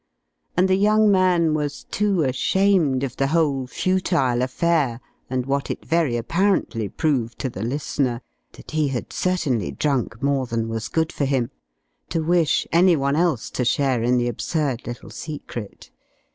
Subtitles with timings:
[0.57, 5.85] And the young man was too ashamed of the whole futile affair and what it
[5.85, 8.21] very apparently proved to the listener
[8.53, 11.51] that he had certainly drunk more than was good for him
[12.09, 15.91] to wish any one else to share in the absurd little secret.